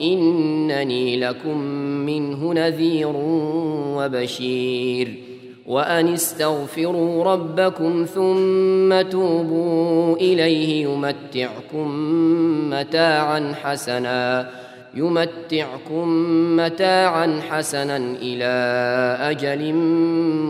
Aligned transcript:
إنني 0.00 1.20
لكم 1.20 1.58
منه 2.06 2.52
نذير 2.52 3.12
وبشير. 3.96 5.26
وأن 5.66 6.12
استغفروا 6.12 7.24
ربكم 7.24 8.04
ثم 8.14 9.10
توبوا 9.10 10.16
إليه 10.16 10.82
يمتعكم 10.82 11.90
متاعا 12.70 13.54
حسنا 13.62 14.50
يمتعكم 14.94 16.08
متاعا 16.56 17.40
حسنا 17.48 17.96
إلى 17.96 18.54
أجل 19.20 19.74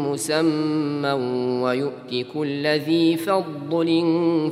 مسمى 0.08 1.12
ويؤت 1.62 2.26
كل 2.34 2.66
ذي 2.66 3.16
فضل 3.16 4.02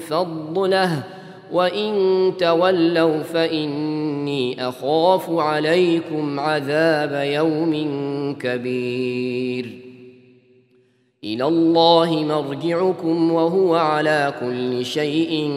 فضله 0.09 1.03
وإن 1.55 2.33
تولوا 2.39 3.23
فإني 3.23 4.69
أخاف 4.69 5.31
عليكم 5.31 6.41
عذاب 6.41 7.27
يوم 7.27 7.73
كبير 8.41 9.85
إلى 11.25 11.45
الله 11.45 12.25
مرجعكم 12.25 13.33
وهو 13.33 13.75
على 13.75 14.35
كل 14.41 14.85
شيء 14.85 15.53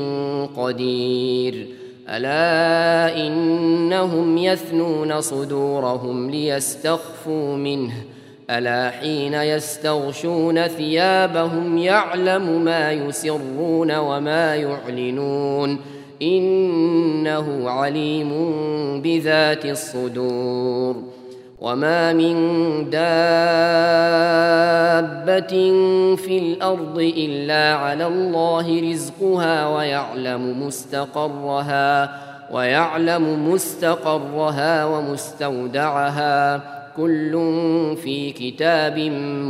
قدير 0.58 1.68
ألا 2.10 3.28
إنهم 3.28 4.38
يثنون 4.38 5.22
صدورهم 5.22 6.30
ليستخفوا 6.30 7.56
منه 7.56 7.94
ألا 8.50 8.90
حين 8.90 9.34
يستغشون 9.34 10.68
ثيابهم 10.68 11.78
يعلم 11.78 12.64
ما 12.64 12.92
يسرون 12.92 13.98
وما 13.98 14.56
يعلنون 14.56 15.80
إنه 16.22 17.70
عليم 17.70 18.32
بذات 19.02 19.66
الصدور. 19.66 20.96
وما 21.62 22.14
من 22.14 22.36
دابة 22.90 23.08
في 26.16 26.38
الأرض 26.40 27.00
إلا 27.18 27.74
على 27.74 28.08
الله 28.08 28.92
رزقها 28.92 29.68
ويعلم 29.68 30.68
مستقرها 30.68 32.20
ويعلم 32.52 33.52
مستقرها 33.52 34.86
ومستودعها. 34.86 36.62
كل 36.98 37.32
في 38.04 38.32
كتاب 38.32 39.00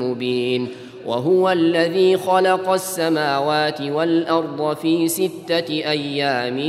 مبين. 0.04 0.68
وهو 1.08 1.50
الذي 1.50 2.18
خلق 2.18 2.70
السماوات 2.70 3.82
والأرض 3.82 4.76
في 4.78 5.08
ستة 5.08 5.70
أيام 5.70 6.60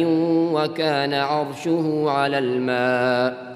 وكان 0.55 1.15
عرشه 1.15 2.05
على 2.11 2.39
الماء 2.39 3.49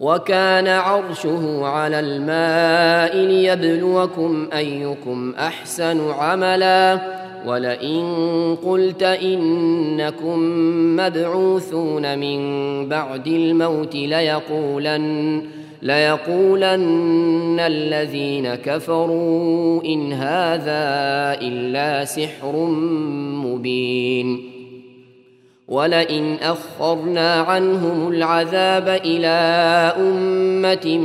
وكان 0.00 0.66
عرشه 0.68 1.66
على 1.66 2.00
الماء 2.00 3.16
ليبلوكم 3.16 4.48
أيكم 4.52 5.34
أحسن 5.38 6.10
عملا 6.10 7.00
ولئن 7.46 8.56
قلت 8.66 9.02
إنكم 9.02 10.38
مبعوثون 10.96 12.18
من 12.18 12.38
بعد 12.88 13.26
الموت 13.26 13.94
ليقولن 13.94 15.42
ليقولن 15.86 17.60
الذين 17.60 18.54
كفروا 18.54 19.84
إن 19.84 20.12
هذا 20.12 20.84
إلا 21.42 22.04
سحر 22.04 22.56
مبين. 23.46 24.50
ولئن 25.68 26.36
أخرنا 26.42 27.34
عنهم 27.34 28.08
العذاب 28.08 28.88
إلى 28.88 29.26
أمة 29.98 30.98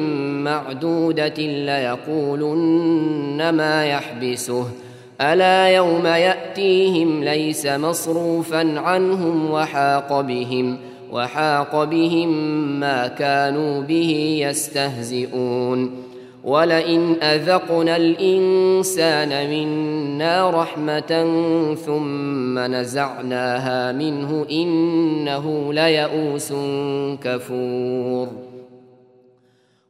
معدودة 0.43 1.37
ليقولن 1.65 3.49
ما 3.49 3.85
يحبسه. 3.85 4.65
ألا 5.21 5.67
يوم 5.67 6.05
يأتيهم 6.05 7.23
ليس 7.23 7.65
مصروفا 7.65 8.79
عنهم 8.79 9.51
وحاق 9.51 10.21
بهم. 10.21 10.77
وحاق 11.11 11.83
بهم 11.83 12.29
ما 12.79 13.07
كانوا 13.07 13.81
به 13.81 14.39
يستهزئون. 14.47 16.11
ولئن 16.43 17.15
أذقنا 17.21 17.97
الإنسان 17.97 19.49
منا 19.49 20.49
رحمة 20.49 21.25
ثم 21.85 22.59
نزعناها 22.59 23.91
منه 23.91 24.45
إنه 24.51 25.73
ليئوس 25.73 26.53
كفور. 27.23 28.50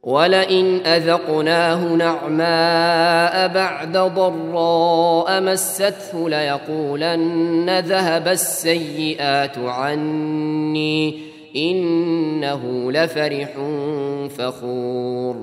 ولئن 0.02 0.86
اذقناه 0.86 1.94
نعماء 1.94 3.48
بعد 3.48 3.92
ضراء 3.92 5.40
مسته 5.40 6.28
ليقولن 6.28 7.78
ذهب 7.78 8.28
السيئات 8.28 9.58
عني 9.58 11.18
انه 11.56 12.92
لفرح 12.92 13.48
فخور 14.36 15.36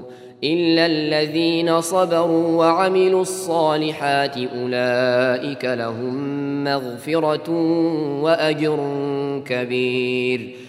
الا 0.43 0.85
الذين 0.85 1.81
صبروا 1.81 2.57
وعملوا 2.57 3.21
الصالحات 3.21 4.37
اولئك 4.37 5.65
لهم 5.65 6.63
مغفره 6.63 7.49
واجر 8.21 8.79
كبير 9.45 10.68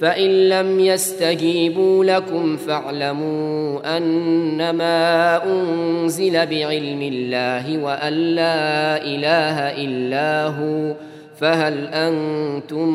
فإن 0.00 0.48
لم 0.48 0.80
يستجيبوا 0.80 2.04
لكم 2.04 2.56
فاعلموا 2.56 3.96
أنما 3.96 5.44
أنزل 5.44 6.32
بعلم 6.32 7.02
الله 7.02 7.82
وأن 7.84 8.12
لا 8.12 8.96
إله 9.02 9.58
إلا 9.84 10.46
هو 10.46 10.94
فهل 11.40 11.86
أنتم 11.86 12.88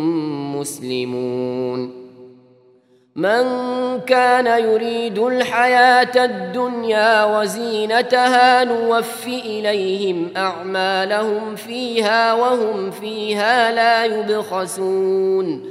مسلمون؟ 0.56 2.01
من 3.15 3.44
كان 4.00 4.63
يريد 4.63 5.19
الحياة 5.19 6.25
الدنيا 6.25 7.39
وزينتها 7.39 8.63
نوف 8.63 9.27
إليهم 9.27 10.27
أعمالهم 10.38 11.56
فيها 11.56 12.33
وهم 12.33 12.92
فيها 12.92 13.71
لا 13.71 14.06
يبخسون. 14.06 15.70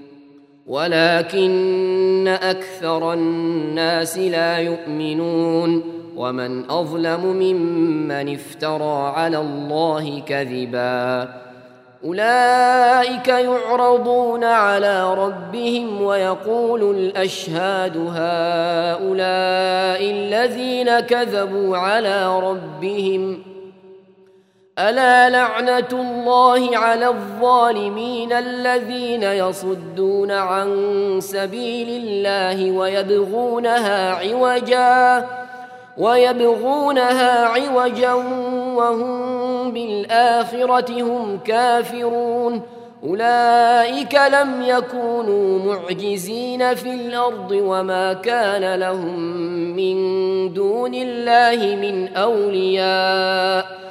ولكن 0.67 2.27
أكثر 2.27 3.13
الناس 3.13 4.17
لا 4.17 4.57
يؤمنون 4.57 5.83
ومن 6.15 6.71
أظلم 6.71 7.25
ممن 7.25 8.33
افترى 8.33 9.13
على 9.15 9.37
الله 9.37 10.19
كذبا 10.19 11.29
أولئك 12.05 13.27
يعرضون 13.27 14.43
على 14.43 15.13
ربهم 15.13 16.01
ويقول 16.01 16.95
الأشهاد 16.95 17.97
هؤلاء 17.97 19.01
الذين 20.11 20.99
كذبوا 20.99 21.77
على 21.77 22.39
ربهم 22.39 23.50
ألا 24.79 25.29
لعنة 25.29 25.87
الله 25.93 26.77
على 26.77 27.07
الظالمين 27.07 28.33
الذين 28.33 29.23
يصدون 29.23 30.31
عن 30.31 30.69
سبيل 31.21 31.89
الله 31.89 32.71
ويبغونها 32.71 34.11
عوجا 34.11 35.27
ويبغونها 35.97 37.45
عوجا 37.45 38.13
وهم 38.75 39.71
بالآخرة 39.71 41.01
هم 41.01 41.39
كافرون. 41.45 42.61
أولئك 43.03 44.19
لم 44.33 44.61
يكونوا 44.61 45.73
معجزين 45.73 46.75
في 46.75 46.93
الأرض 46.93 47.51
وما 47.51 48.13
كان 48.13 48.79
لهم 48.79 49.19
من 49.75 49.97
دون 50.53 50.93
الله 50.93 51.75
من 51.75 52.15
أولياء. 52.15 53.90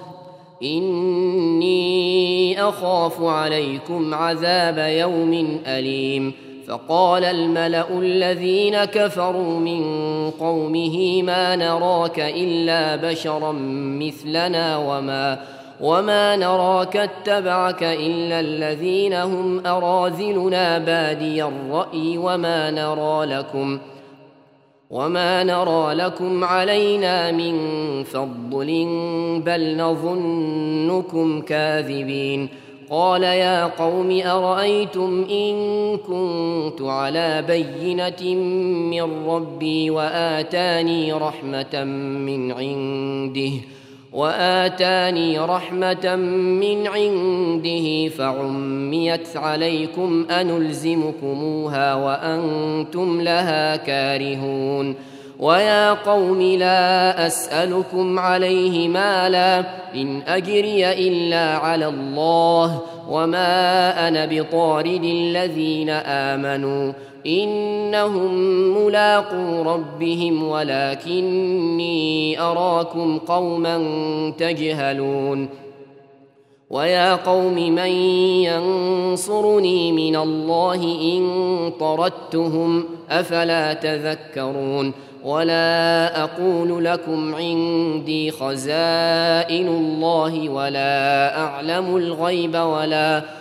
إني 0.63 2.61
أخاف 2.61 3.21
عليكم 3.21 4.13
عذاب 4.13 4.77
يوم 4.77 5.59
أليم. 5.67 6.33
فقال 6.67 7.23
الملأ 7.23 7.85
الذين 7.99 8.85
كفروا 8.85 9.59
من 9.59 9.83
قومه 10.29 11.23
ما 11.23 11.55
نراك 11.55 12.19
إلا 12.19 12.95
بشرا 12.95 13.51
مثلنا 14.01 14.77
وما 14.77 15.39
وما 15.81 16.35
نراك 16.35 16.97
اتبعك 16.97 17.83
إلا 17.83 18.39
الذين 18.39 19.13
هم 19.13 19.67
أراذلنا 19.67 20.77
بادي 20.77 21.43
الرأي 21.43 22.17
وما 22.17 22.71
نرى 22.71 23.25
لكم. 23.25 23.79
وما 24.91 25.43
نرى 25.43 25.93
لكم 25.93 26.43
علينا 26.43 27.31
من 27.31 27.55
فضل 28.03 28.67
بل 29.45 29.77
نظنكم 29.77 31.41
كاذبين 31.41 32.49
قال 32.89 33.23
يا 33.23 33.65
قوم 33.65 34.21
ارايتم 34.25 35.25
ان 35.29 35.55
كنت 35.97 36.81
على 36.81 37.41
بينه 37.47 38.35
من 38.91 39.27
ربي 39.27 39.89
واتاني 39.89 41.13
رحمه 41.13 41.83
من 42.25 42.51
عنده 42.51 43.51
وآتاني 44.13 45.39
رحمة 45.39 46.15
من 46.15 46.87
عنده 46.87 48.09
فعميت 48.09 49.37
عليكم 49.37 50.25
أنلزمكموها 50.31 51.93
وأنتم 51.93 53.21
لها 53.21 53.75
كارهون 53.75 54.95
ويا 55.39 55.93
قوم 55.93 56.41
لا 56.41 57.27
أسألكم 57.27 58.19
عليه 58.19 58.87
مالا 58.87 59.59
إن 59.95 60.21
أجري 60.27 60.91
إلا 60.91 61.57
على 61.57 61.87
الله 61.87 62.81
وما 63.09 64.07
أنا 64.07 64.25
بطارد 64.25 65.03
الذين 65.03 65.89
آمنوا 65.89 66.93
إنهم 67.25 68.33
ملاقو 68.77 69.61
ربهم 69.61 70.43
ولكني 70.47 72.39
أراكم 72.41 73.17
قوما 73.17 73.77
تجهلون. 74.37 75.49
ويا 76.69 77.15
قوم 77.15 77.75
من 77.75 77.91
ينصرني 78.47 79.91
من 79.91 80.15
الله 80.15 80.83
إن 80.83 81.23
طردتهم 81.79 82.85
أفلا 83.09 83.73
تذكرون. 83.73 84.93
ولا 85.23 86.23
أقول 86.23 86.85
لكم 86.85 87.35
عندي 87.35 88.31
خزائن 88.31 89.67
الله 89.67 90.49
ولا 90.49 91.37
أعلم 91.39 91.97
الغيب 91.97 92.55
ولا 92.55 93.21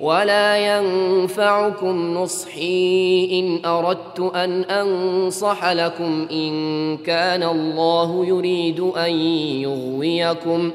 ولا 0.00 0.56
ينفعكم 0.56 2.14
نصحي 2.14 3.28
ان 3.40 3.70
اردت 3.70 4.20
ان 4.20 4.62
انصح 4.62 5.72
لكم 5.72 6.26
ان 6.32 6.96
كان 6.96 7.42
الله 7.42 8.26
يريد 8.26 8.80
ان 8.80 9.12
يغويكم 9.60 10.70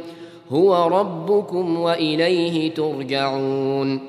هو 0.49 0.87
ربكم 0.87 1.79
واليه 1.79 2.73
ترجعون 2.73 3.99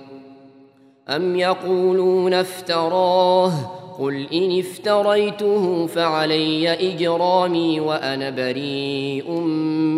ام 1.08 1.36
يقولون 1.36 2.34
افتراه 2.34 3.52
قل 4.00 4.26
ان 4.32 4.58
افتريته 4.58 5.86
فعلي 5.86 6.72
اجرامي 6.72 7.80
وأنا 7.80 8.30
بريء 8.30 9.30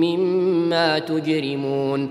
مما 0.02 0.98
تجرمون 0.98 2.10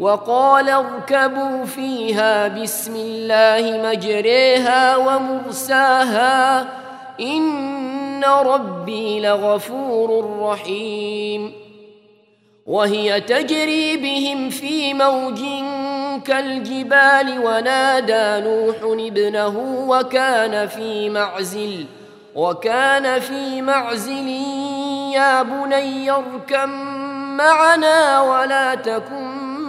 وقال 0.00 0.70
اركبوا 0.70 1.64
فيها 1.64 2.48
بسم 2.48 2.96
الله 2.96 3.90
مجريها 3.90 4.96
ومرساها 4.96 6.66
إن 7.20 8.24
ربي 8.24 9.20
لغفور 9.20 10.38
رحيم. 10.40 11.52
وهي 12.66 13.20
تجري 13.20 13.96
بهم 13.96 14.50
في 14.50 14.94
موج 14.94 15.40
كالجبال 16.24 17.38
ونادى 17.44 18.48
نوح 18.48 18.76
ابنه 18.82 19.84
وكان 19.88 20.68
في 20.68 21.10
معزل 21.10 21.86
وكان 22.34 23.20
في 23.20 23.62
معزل 23.62 24.28
يا 25.14 25.42
بني 25.42 26.10
اركم 26.10 26.70
معنا 27.36 28.20
ولا 28.20 28.74
تكن 28.74 29.47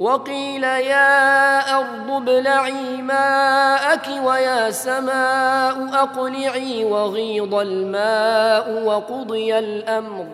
وقيل 0.00 0.64
يا 0.64 1.58
أرض 1.78 2.10
ابلعي 2.10 3.02
ماءك 3.02 4.08
ويا 4.24 4.70
سماء 4.70 5.88
أقلعي 5.92 6.84
وغيض 6.84 7.54
الماء 7.54 8.84
وقضي 8.84 9.58
الأمر 9.58 10.26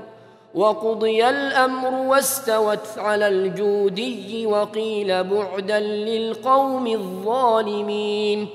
وقضي 0.54 1.28
الأمر 1.28 1.94
واستوت 1.94 2.98
على 2.98 3.28
الجودي 3.28 4.46
وقيل 4.46 5.24
بعدا 5.24 5.80
للقوم 5.80 6.86
الظالمين. 6.86 8.48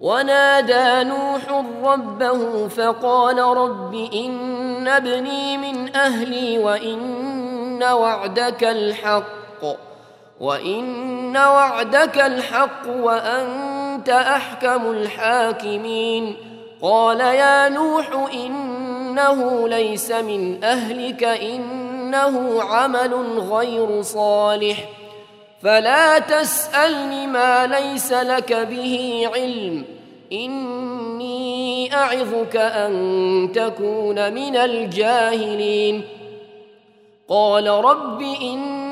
ونادى 0.00 1.08
نوح 1.08 1.64
ربه 1.84 2.68
فقال 2.68 3.38
رب 3.38 3.94
إن 3.94 4.88
ابني 4.88 5.56
من 5.56 5.96
أهلي 5.96 6.58
وإن 6.58 7.82
وعدك 7.82 8.64
الحق. 8.64 9.41
وإن 10.40 11.36
وعدك 11.36 12.18
الحق 12.18 12.88
وأنت 12.88 14.08
أحكم 14.08 14.90
الحاكمين. 14.90 16.36
قال 16.82 17.20
يا 17.20 17.68
نوح 17.68 18.32
إنه 18.34 19.68
ليس 19.68 20.10
من 20.10 20.64
أهلك 20.64 21.24
إنه 21.24 22.62
عمل 22.62 23.14
غير 23.38 24.02
صالح. 24.02 24.88
فلا 25.62 26.18
تسألني 26.18 27.26
ما 27.26 27.66
ليس 27.66 28.12
لك 28.12 28.52
به 28.52 29.28
علم. 29.34 29.84
إني 30.32 31.94
أعظك 31.94 32.56
أن 32.56 33.52
تكون 33.54 34.32
من 34.32 34.56
الجاهلين. 34.56 36.02
قال 37.28 37.68
رب 37.68 38.20
اني 38.20 38.91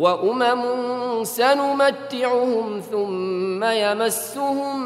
وأمم 0.00 1.24
سنمتعهم 1.24 2.82
ثم 2.90 3.64
يمسهم 3.64 4.80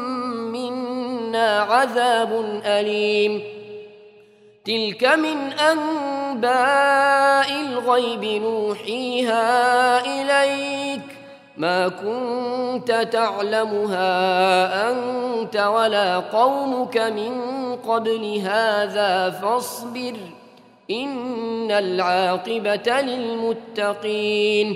منا 0.51 1.59
عذاب 1.59 2.61
أليم. 2.65 3.43
تلك 4.65 5.05
من 5.05 5.53
أنباء 5.53 7.61
الغيب 7.61 8.43
نوحيها 8.43 9.45
إليك. 10.05 11.01
ما 11.57 11.87
كنت 11.87 13.07
تعلمها 13.11 14.91
أنت 14.91 15.57
ولا 15.57 16.19
قومك 16.19 16.97
من 16.97 17.41
قبل 17.75 18.41
هذا 18.43 19.29
فاصبر. 19.29 20.13
إن 20.91 21.71
العاقبة 21.71 23.01
للمتقين. 23.01 24.75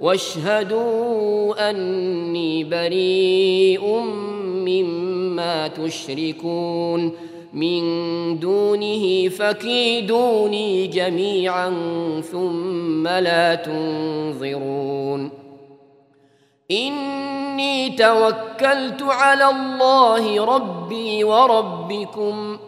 واشهدوا 0.00 1.70
أني 1.70 2.64
بريء 2.64 4.00
مما 4.66 5.68
تشركون 5.68 7.12
من 7.52 7.82
دونه 8.38 9.28
فكيدوني 9.28 10.86
جميعا 10.86 11.70
ثم 12.32 13.08
لا 13.08 13.54
تنظرون. 13.54 15.30
إني 16.70 17.90
توكلت 17.90 19.02
على 19.02 19.44
الله 19.44 20.44
ربي 20.44 21.24
وربكم 21.24 22.56
ۖ 22.56 22.67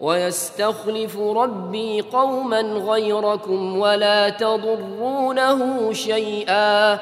ويستخلف 0.00 1.18
ربي 1.18 2.00
قوما 2.00 2.60
غيركم 2.60 3.78
ولا 3.78 4.28
تضرونه 4.28 5.92
شيئا. 5.92 6.98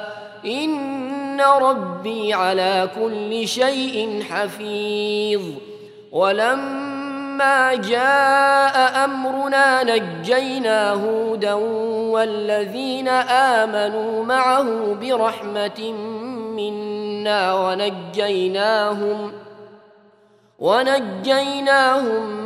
إن 0.47 1.41
ربي 1.41 2.35
على 2.35 2.89
كل 3.01 3.49
شيء 3.49 4.23
حفيظ. 4.31 5.43
ولما 6.13 7.75
جاء 7.75 9.05
أمرنا 9.05 9.83
نجينا 9.83 10.93
هودا 10.93 11.55
والذين 12.13 13.09
آمنوا 13.09 14.25
معه 14.25 14.95
برحمة 14.95 15.93
منا 16.57 17.55
ونجيناهم 17.55 19.33
ونجيناهم 20.59 22.46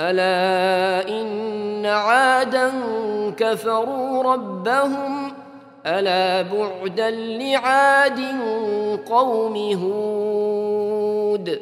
ألا 0.00 1.08
إن 1.08 1.86
عادا 1.86 2.72
كفروا 3.36 4.22
ربهم 4.22 5.32
ألا 5.86 6.42
بعدا 6.42 7.10
لعاد 7.10 8.20
قوم 9.10 9.56
هود 9.82 11.58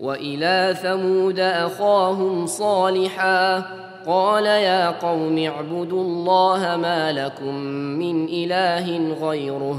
وإلى 0.00 0.76
ثمود 0.82 1.40
أخاهم 1.40 2.46
صالحا 2.46 3.62
قال 4.06 4.46
يا 4.46 4.90
قوم 4.90 5.38
اعبدوا 5.38 6.02
الله 6.02 6.76
ما 6.76 7.12
لكم 7.12 7.54
من 7.98 8.24
إله 8.24 9.14
غيره 9.28 9.78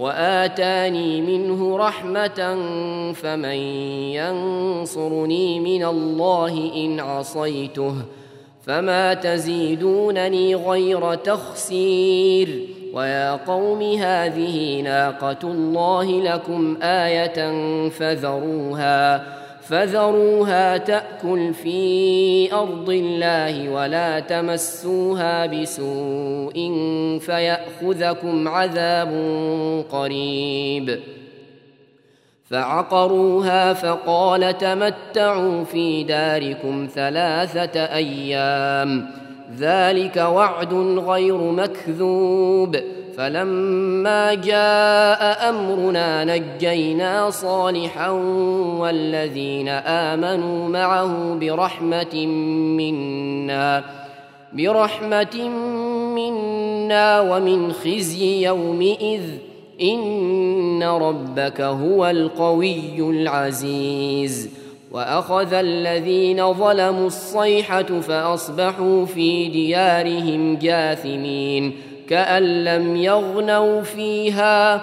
وآتاني 0.00 1.20
منه 1.20 1.76
رحمة 1.76 2.56
فمن 3.12 3.60
ينصرني 4.16 5.60
من 5.60 5.84
الله 5.84 6.72
إن 6.74 7.00
عصيته 7.00 7.94
فما 8.66 9.14
تزيدونني 9.14 10.54
غير 10.54 11.14
تخسير 11.14 12.66
ويا 12.94 13.32
قوم 13.32 13.82
هذه 13.82 14.80
ناقة 14.80 15.38
الله 15.44 16.04
لكم 16.04 16.76
آية 16.82 17.50
فذروها 17.88 19.39
فذروها 19.62 20.76
تأكل 20.76 21.54
في 21.54 22.52
أرض 22.52 22.90
الله 22.90 23.68
ولا 23.68 24.20
تمسوها 24.20 25.46
بسوء 25.46 26.72
فيأخذكم 27.20 28.48
عذاب 28.48 29.12
قريب. 29.90 31.00
فعقروها 32.50 33.72
فقال 33.72 34.58
تمتعوا 34.58 35.64
في 35.64 36.02
داركم 36.02 36.88
ثلاثة 36.94 37.80
أيام. 37.80 39.10
ذلك 39.58 40.16
وعد 40.16 40.74
غير 40.98 41.36
مكذوب. 41.36 42.76
فلما 43.20 44.34
جاء 44.34 45.48
أمرنا 45.48 46.24
نجينا 46.24 47.30
صالحا 47.30 48.08
والذين 48.80 49.68
آمنوا 49.68 50.68
معه 50.68 51.34
برحمة 51.34 52.26
منا 52.76 53.84
برحمة 54.52 55.48
منا 56.14 57.20
ومن 57.20 57.72
خزي 57.72 58.46
يومئذ 58.46 59.22
إن 59.82 60.82
ربك 60.82 61.60
هو 61.60 62.06
القوي 62.10 63.00
العزيز. 63.00 64.50
وأخذ 64.92 65.52
الذين 65.52 66.52
ظلموا 66.52 67.06
الصيحة 67.06 67.82
فأصبحوا 67.82 69.04
في 69.06 69.48
ديارهم 69.48 70.56
جاثمين. 70.56 71.89
كأن 72.10 72.64
لم 72.64 72.96
يغنوا 72.96 73.82
فيها. 73.82 74.80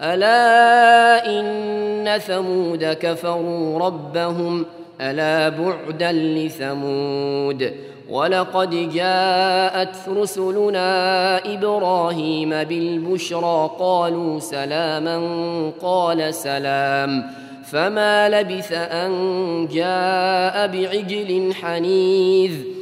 ألا 0.00 1.26
إن 1.26 2.18
ثمود 2.18 2.84
كفروا 2.84 3.78
ربهم. 3.78 4.66
ألا 5.00 5.48
بعدا 5.48 6.12
لثمود. 6.12 7.72
ولقد 8.10 8.92
جاءت 8.94 9.96
رسلنا 10.08 11.38
إبراهيم 11.54 12.50
بالبشرى. 12.50 13.70
قالوا 13.78 14.40
سلاما 14.40 15.20
قال 15.82 16.34
سلام. 16.34 17.30
فما 17.64 18.28
لبث 18.28 18.72
أن 18.72 19.10
جاء 19.72 20.66
بعجل 20.66 21.54
حنيذ. 21.54 22.81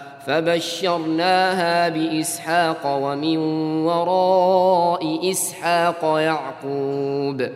فبشرناها 0.25 1.89
بإسحاق 1.89 2.79
ومن 2.85 3.37
وراء 3.85 5.31
إسحاق 5.31 6.03
يعقوب. 6.03 7.49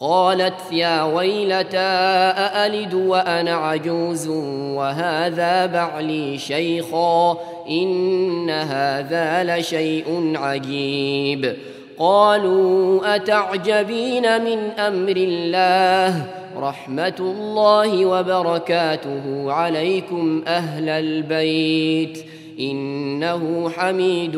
قالت 0.00 0.72
يا 0.72 1.02
ويلتى 1.02 1.76
أألد 1.78 2.94
وأنا 2.94 3.54
عجوز 3.54 4.28
وهذا 4.76 5.66
بعلي 5.66 6.38
شيخا 6.38 7.38
إن 7.68 8.50
هذا 8.50 9.56
لشيء 9.56 10.32
عجيب. 10.36 11.56
قالوا 11.98 13.16
أتعجبين 13.16 14.44
من 14.44 14.70
أمر 14.70 15.16
الله؟ 15.16 16.41
رحمة 16.56 17.14
الله 17.20 18.06
وبركاته. 18.06 19.52
عليكم 19.52 20.42
أهل 20.46 20.88
البيت. 20.88 22.24
إنه 22.60 23.70
حميد 23.70 24.36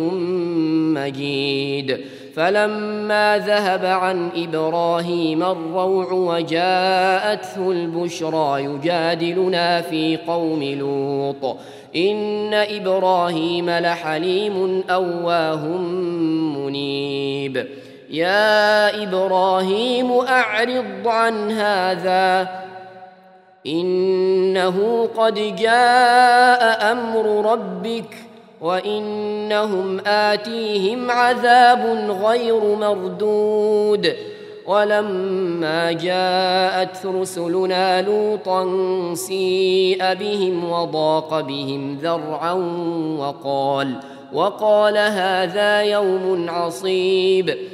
مجيد. 0.94 2.00
فلما 2.34 3.38
ذهب 3.46 3.84
عن 3.84 4.28
إبراهيم 4.36 5.42
الروع 5.42 6.12
وجاءته 6.12 7.70
البشرى 7.70 8.64
يجادلنا 8.64 9.80
في 9.80 10.16
قوم 10.16 10.62
لوط. 10.62 11.56
إن 11.96 12.54
إبراهيم 12.54 13.70
لحليم 13.70 14.84
أواه 14.90 15.66
منيب. 16.58 17.66
يا 18.10 19.02
إبراهيم 19.02 20.12
أعرض 20.12 21.06
عن 21.06 21.52
هذا. 21.52 22.48
إنه 23.66 25.08
قد 25.16 25.56
جاء 25.56 26.92
أمر 26.92 27.52
ربك 27.52 28.16
وإنهم 28.60 30.00
آتيهم 30.06 31.10
عذاب 31.10 32.16
غير 32.24 32.60
مردود. 32.76 34.14
ولما 34.66 35.92
جاءت 35.92 37.06
رسلنا 37.06 38.02
لوطا 38.02 38.64
سيء 39.14 40.14
بهم 40.14 40.70
وضاق 40.70 41.40
بهم 41.40 41.98
ذرعا 42.02 42.52
وقال 43.18 43.94
وقال 44.32 44.98
هذا 44.98 45.82
يوم 45.82 46.46
عصيب. 46.48 47.73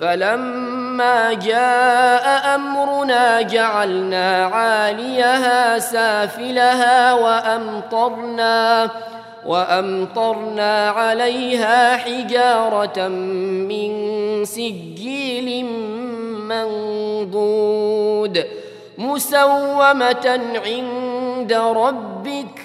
فلما 0.00 1.32
جاء 1.32 2.54
أمرنا 2.54 3.42
جعلنا 3.42 4.44
عاليها 4.44 5.78
سافلها 5.78 7.12
وأمطرنا 7.12 8.90
وأمطرنا 9.46 10.90
عليها 10.90 11.96
حجارة 11.96 13.08
من 13.08 13.94
سجيل 14.44 15.64
منضود 16.48 18.44
مسومة 18.98 20.40
عند 20.66 21.52
ربك 21.52 22.60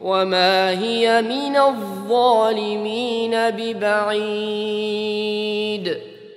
وما 0.00 0.70
هي 0.70 1.22
من 1.22 1.56
الظالمين 1.56 3.30
ببعيد 3.50 4.74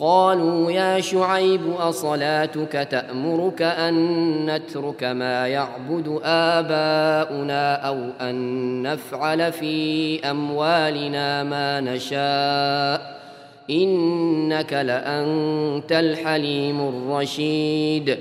قالوا 0.00 0.70
يا 0.70 1.00
شعيب 1.00 1.60
أصلاتك 1.78 2.88
تأمرك 2.90 3.62
أن 3.62 3.94
نترك 4.46 5.04
ما 5.04 5.48
يعبد 5.48 6.20
آباؤنا 6.24 7.74
أو 7.74 7.98
أن 8.20 8.82
نفعل 8.82 9.52
في 9.52 10.20
أموالنا 10.30 11.42
ما 11.42 11.80
نشاء؟ 11.80 13.18
إنك 13.70 14.72
لأنت 14.72 15.92
الحليم 15.92 16.88
الرشيد. 16.88 18.18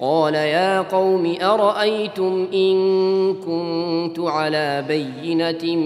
قال 0.00 0.34
يا 0.34 0.80
قوم 0.80 1.36
أرأيتم 1.42 2.48
إن 2.54 2.76
كنت 3.34 4.18
على 4.18 4.84
بينة 4.88 5.76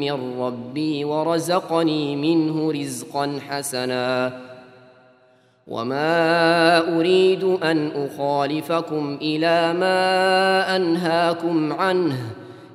من 0.00 0.40
ربي 0.40 1.04
ورزقني 1.04 2.16
منه 2.16 2.72
رزقا 2.72 3.38
حسنا؟ 3.48 4.49
وما 5.66 6.96
اريد 6.96 7.44
ان 7.44 7.90
اخالفكم 7.94 9.18
إلى 9.22 9.72
ما 9.72 10.76
انهاكم 10.76 11.72
عنه 11.72 12.18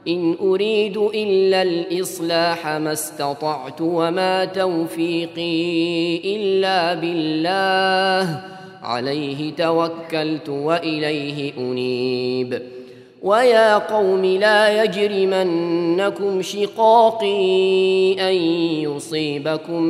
ان 0.07 0.35
اريد 0.41 0.97
الا 0.97 1.61
الاصلاح 1.61 2.67
ما 2.67 2.93
استطعت 2.93 3.81
وما 3.81 4.45
توفيقي 4.45 6.17
الا 6.35 6.93
بالله 6.93 8.41
عليه 8.83 9.53
توكلت 9.55 10.49
واليه 10.49 11.53
انيب 11.57 12.74
ويا 13.25 13.77
قوم 13.77 14.25
لا 14.25 14.83
يجرمنكم 14.83 16.41
شقاقي 16.41 18.13
أن 18.29 18.35
يصيبكم 18.85 19.83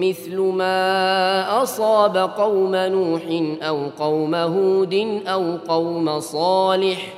مثل 0.00 0.36
ما 0.36 1.62
أصاب 1.62 2.16
قوم 2.16 2.76
نوح 2.76 3.22
أو 3.62 3.78
قوم 3.98 4.34
هود 4.34 5.20
أو 5.26 5.56
قوم 5.68 6.20
صالح 6.20 7.14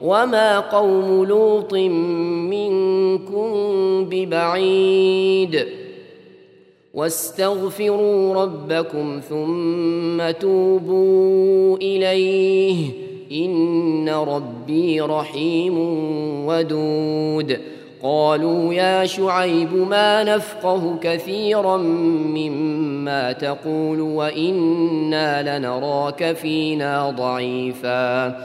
وما 0.00 0.60
قوم 0.60 1.24
لوط 1.24 1.74
منكم 2.50 3.50
ببعيد 4.04 5.66
واستغفروا 6.94 8.34
ربكم 8.34 9.20
ثم 9.28 10.30
توبوا 10.30 11.76
إليه 11.76 13.09
ان 13.32 14.08
ربي 14.08 15.00
رحيم 15.00 15.78
ودود. 16.46 17.58
قالوا 18.02 18.74
يا 18.74 19.06
شعيب 19.06 19.74
ما 19.74 20.24
نفقه 20.24 20.98
كثيرا 21.00 21.76
مما 21.76 23.32
تقول 23.32 24.00
وأنا 24.00 25.58
لنراك 25.58 26.32
فينا 26.32 27.10
ضعيفا. 27.10 28.36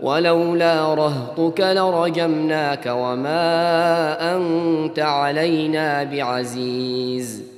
ولولا 0.00 0.94
رهطك 0.94 1.60
لرجمناك 1.60 2.86
وما 2.86 4.36
انت 4.36 4.98
علينا 4.98 6.04
بعزيز. 6.04 7.57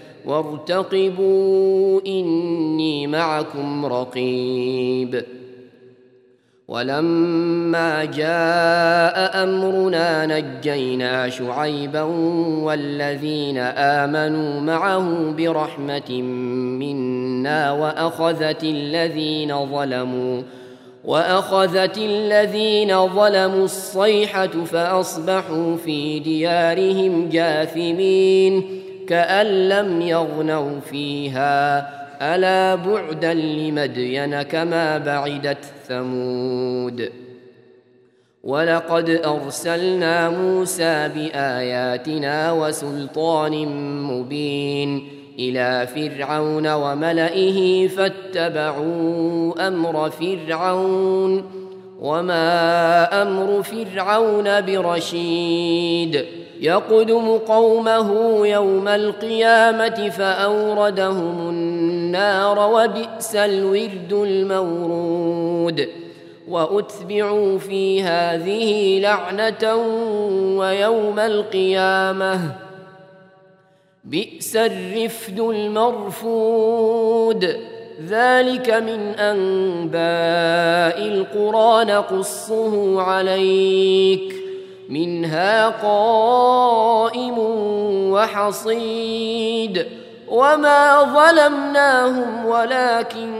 وارتقبوا 0.25 2.01
إني 2.07 3.07
معكم 3.07 3.85
رقيب. 3.85 5.23
ولما 6.67 8.05
جاء 8.05 9.43
أمرنا 9.43 10.25
نجينا 10.25 11.29
شعيبا 11.29 12.01
والذين 12.63 13.57
آمنوا 13.57 14.61
معه 14.61 15.31
برحمة 15.31 16.21
منا 16.79 17.71
وأخذت 17.71 18.63
الذين 18.63 19.65
ظلموا 19.65 20.41
وأخذت 21.05 21.97
الذين 21.97 23.07
ظلموا 23.07 23.65
الصيحة 23.65 24.47
فأصبحوا 24.47 25.75
في 25.75 26.19
ديارهم 26.19 27.29
جاثمين. 27.29 28.81
كأن 29.11 29.69
لم 29.69 30.01
يغنوا 30.01 30.79
فيها. 30.79 31.89
ألا 32.21 32.75
بعدا 32.75 33.33
لمدين 33.33 34.41
كما 34.41 34.97
بعدت 34.97 35.65
ثمود. 35.87 37.11
ولقد 38.43 39.09
أرسلنا 39.09 40.29
موسى 40.29 41.09
بآياتنا 41.15 42.51
وسلطان 42.51 43.67
مبين 44.03 45.07
إلى 45.39 45.87
فرعون 45.87 46.67
وملئه 46.67 47.87
فاتبعوا 47.87 49.67
أمر 49.67 50.09
فرعون. 50.09 51.43
وما 51.99 53.21
أمر 53.21 53.63
فرعون 53.63 54.61
برشيد. 54.61 56.40
يقدم 56.61 57.37
قومه 57.37 58.39
يوم 58.47 58.87
القيامة 58.87 60.09
فأوردهم 60.09 61.49
النار 61.49 62.59
وبئس 62.59 63.35
الورد 63.35 64.13
المورود. 64.13 65.87
وأتبعوا 66.47 67.57
في 67.57 68.03
هذه 68.03 68.99
لعنة 68.99 69.75
ويوم 70.57 71.19
القيامة. 71.19 72.39
بئس 74.03 74.55
الرفد 74.55 75.39
المرفود. 75.39 76.65
ذلك 78.07 78.69
من 78.69 78.99
أنباء 79.19 81.07
القرى 81.07 81.85
نقصه 81.85 83.01
عليك 83.01 84.33
ۖ. 84.33 84.40
منها 84.91 85.67
قائم 85.69 87.35
وحصيد 88.11 89.85
وما 90.27 91.03
ظلمناهم 91.03 92.45
ولكن 92.45 93.31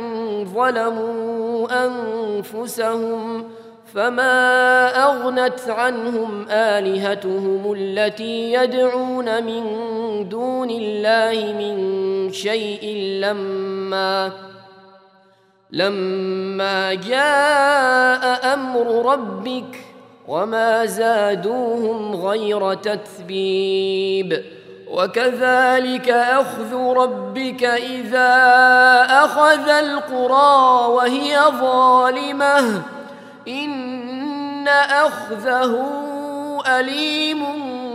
ظلموا 0.56 1.68
أنفسهم 1.86 3.46
فما 3.94 4.88
أغنت 5.04 5.60
عنهم 5.68 6.46
آلهتهم 6.50 7.74
التي 7.78 8.54
يدعون 8.54 9.44
من 9.44 9.64
دون 10.30 10.70
الله 10.70 11.54
من 11.54 12.32
شيء 12.32 12.96
لما 13.22 14.32
لما 15.72 16.94
جاء 16.94 18.54
أمر 18.54 19.12
ربك 19.12 19.91
وما 20.32 20.86
زادوهم 20.86 22.16
غير 22.16 22.74
تتبيب 22.74 24.44
وكذلك 24.88 26.10
اخذ 26.10 26.76
ربك 26.76 27.64
اذا 27.64 28.34
اخذ 29.10 29.70
القرى 29.70 30.88
وهي 30.88 31.40
ظالمه 31.62 32.82
ان 33.48 34.68
اخذه 34.68 35.88
اليم 36.68 37.46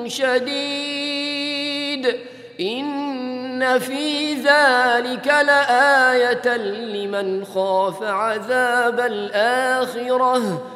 شديد 0.07 2.17
ان 2.61 3.79
في 3.79 4.35
ذلك 4.35 5.27
لايه 5.27 6.57
لمن 6.57 7.45
خاف 7.45 8.03
عذاب 8.03 9.01
الاخره 9.01 10.76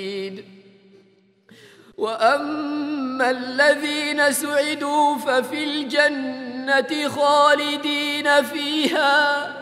واما 2.01 3.29
الذين 3.29 4.31
سعدوا 4.31 5.17
ففي 5.17 5.63
الجنه 5.63 7.09
خالدين 7.09 8.43
فيها 8.43 9.53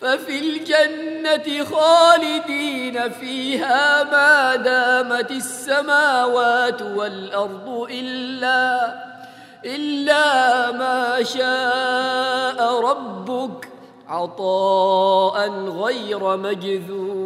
ففي 0.00 0.38
الجنة 0.38 1.64
خالدين 1.64 3.10
فيها 3.10 4.04
ما 4.04 4.56
دامت 4.56 5.30
السماوات 5.30 6.82
والأرض 6.82 7.86
إلا 7.90 8.94
إلا 9.64 10.72
ما 10.72 11.22
شاء 11.22 12.80
ربك 12.80 13.68
عطاء 14.08 15.50
غير 15.60 16.36
مجذوذ 16.36 17.25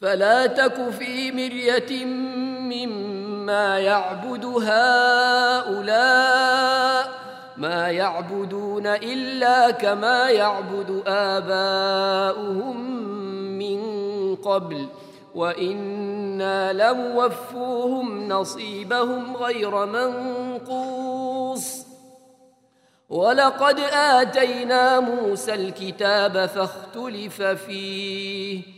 فلا 0.00 0.46
تك 0.46 0.90
في 0.90 1.32
مرية 1.32 2.04
مما 2.04 3.78
يعبد 3.78 4.44
هؤلاء 4.44 5.88
ما 7.56 7.90
يعبدون 7.90 8.86
إلا 8.86 9.70
كما 9.70 10.30
يعبد 10.30 11.02
آباؤهم 11.06 12.90
من 13.58 13.80
قبل. 14.36 14.88
وإنا 15.34 16.72
لموفوهم 16.72 18.28
نصيبهم 18.28 19.36
غير 19.36 19.86
منقوص. 19.86 21.86
ولقد 23.08 23.80
آتينا 23.92 25.00
موسى 25.00 25.54
الكتاب 25.54 26.46
فاختلف 26.46 27.42
فيه. 27.42 28.77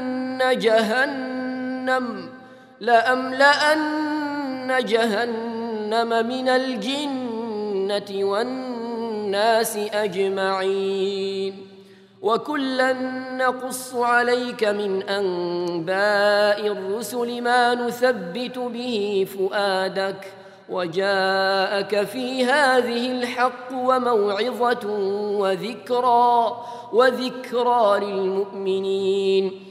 جهنم 0.53 2.29
لأملأن 2.79 4.85
جهنم 4.85 6.27
من 6.27 6.49
الجنة 6.49 8.25
والناس 8.25 9.77
أجمعين. 9.77 11.67
وكلا 12.21 12.93
نقص 13.37 13.95
عليك 13.95 14.63
من 14.63 15.03
أنباء 15.03 16.67
الرسل 16.67 17.41
ما 17.41 17.75
نثبت 17.75 18.59
به 18.59 19.27
فؤادك 19.37 20.33
وجاءك 20.69 22.03
في 22.03 22.45
هذه 22.45 23.11
الحق 23.11 23.73
وموعظة 23.73 24.87
وذكرى 25.39 26.57
وذكرى 26.93 27.99
للمؤمنين. 27.99 29.70